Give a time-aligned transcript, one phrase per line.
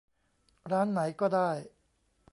[0.71, 1.49] ร้านไหนก็ได้